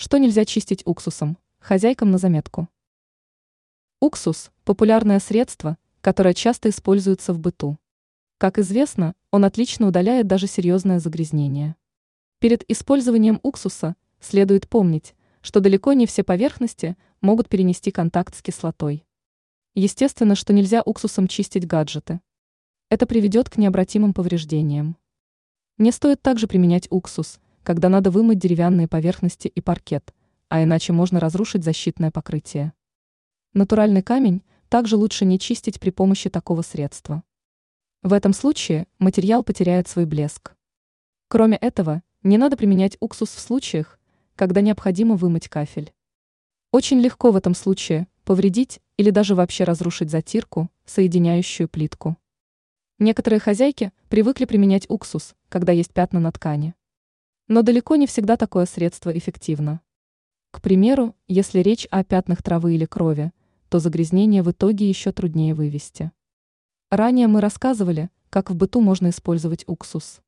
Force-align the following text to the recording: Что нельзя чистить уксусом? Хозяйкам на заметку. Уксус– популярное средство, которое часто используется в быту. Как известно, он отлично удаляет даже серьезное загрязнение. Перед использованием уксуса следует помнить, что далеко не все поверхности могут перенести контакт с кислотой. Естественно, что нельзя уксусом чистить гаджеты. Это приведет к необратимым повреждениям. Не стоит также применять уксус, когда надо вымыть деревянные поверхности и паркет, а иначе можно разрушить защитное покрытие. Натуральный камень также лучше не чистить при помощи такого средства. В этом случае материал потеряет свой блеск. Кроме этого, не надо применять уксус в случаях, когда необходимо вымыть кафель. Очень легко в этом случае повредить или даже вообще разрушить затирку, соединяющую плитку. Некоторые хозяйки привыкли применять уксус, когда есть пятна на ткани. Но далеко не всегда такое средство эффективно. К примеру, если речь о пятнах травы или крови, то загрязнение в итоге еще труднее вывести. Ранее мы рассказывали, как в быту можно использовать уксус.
Что 0.00 0.18
нельзя 0.18 0.44
чистить 0.44 0.84
уксусом? 0.86 1.38
Хозяйкам 1.58 2.12
на 2.12 2.18
заметку. 2.18 2.68
Уксус– 4.00 4.52
популярное 4.64 5.18
средство, 5.18 5.76
которое 6.02 6.34
часто 6.34 6.68
используется 6.68 7.32
в 7.32 7.40
быту. 7.40 7.80
Как 8.38 8.60
известно, 8.60 9.16
он 9.32 9.44
отлично 9.44 9.88
удаляет 9.88 10.28
даже 10.28 10.46
серьезное 10.46 11.00
загрязнение. 11.00 11.74
Перед 12.38 12.62
использованием 12.70 13.40
уксуса 13.42 13.96
следует 14.20 14.68
помнить, 14.68 15.16
что 15.40 15.58
далеко 15.58 15.94
не 15.94 16.06
все 16.06 16.22
поверхности 16.22 16.96
могут 17.20 17.48
перенести 17.48 17.90
контакт 17.90 18.36
с 18.36 18.40
кислотой. 18.40 19.04
Естественно, 19.74 20.36
что 20.36 20.52
нельзя 20.52 20.80
уксусом 20.80 21.26
чистить 21.26 21.66
гаджеты. 21.66 22.20
Это 22.88 23.04
приведет 23.04 23.50
к 23.50 23.56
необратимым 23.56 24.14
повреждениям. 24.14 24.96
Не 25.76 25.90
стоит 25.90 26.22
также 26.22 26.46
применять 26.46 26.86
уксус, 26.88 27.40
когда 27.68 27.90
надо 27.90 28.10
вымыть 28.10 28.38
деревянные 28.38 28.88
поверхности 28.88 29.46
и 29.46 29.60
паркет, 29.60 30.14
а 30.48 30.62
иначе 30.62 30.94
можно 30.94 31.20
разрушить 31.20 31.64
защитное 31.64 32.10
покрытие. 32.10 32.72
Натуральный 33.52 34.00
камень 34.00 34.42
также 34.70 34.96
лучше 34.96 35.26
не 35.26 35.38
чистить 35.38 35.78
при 35.78 35.90
помощи 35.90 36.30
такого 36.30 36.62
средства. 36.62 37.22
В 38.02 38.14
этом 38.14 38.32
случае 38.32 38.86
материал 38.98 39.42
потеряет 39.42 39.86
свой 39.86 40.06
блеск. 40.06 40.54
Кроме 41.28 41.58
этого, 41.58 42.02
не 42.22 42.38
надо 42.38 42.56
применять 42.56 42.96
уксус 43.00 43.28
в 43.34 43.38
случаях, 43.38 44.00
когда 44.34 44.62
необходимо 44.62 45.16
вымыть 45.16 45.50
кафель. 45.50 45.92
Очень 46.72 47.00
легко 47.00 47.32
в 47.32 47.36
этом 47.36 47.54
случае 47.54 48.08
повредить 48.24 48.80
или 48.96 49.10
даже 49.10 49.34
вообще 49.34 49.64
разрушить 49.64 50.08
затирку, 50.08 50.70
соединяющую 50.86 51.68
плитку. 51.68 52.16
Некоторые 52.98 53.40
хозяйки 53.40 53.92
привыкли 54.08 54.46
применять 54.46 54.86
уксус, 54.88 55.34
когда 55.50 55.72
есть 55.72 55.92
пятна 55.92 56.18
на 56.18 56.32
ткани. 56.32 56.74
Но 57.48 57.62
далеко 57.62 57.96
не 57.96 58.06
всегда 58.06 58.36
такое 58.36 58.66
средство 58.66 59.10
эффективно. 59.16 59.80
К 60.50 60.60
примеру, 60.60 61.16
если 61.26 61.60
речь 61.60 61.86
о 61.90 62.04
пятнах 62.04 62.42
травы 62.42 62.74
или 62.74 62.84
крови, 62.84 63.32
то 63.68 63.78
загрязнение 63.78 64.42
в 64.42 64.50
итоге 64.50 64.88
еще 64.88 65.12
труднее 65.12 65.54
вывести. 65.54 66.12
Ранее 66.90 67.26
мы 67.26 67.40
рассказывали, 67.40 68.10
как 68.30 68.50
в 68.50 68.54
быту 68.54 68.80
можно 68.80 69.08
использовать 69.08 69.64
уксус. 69.66 70.20